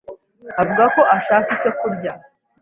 [0.61, 2.11] avuga ko ashaka icyo kurya.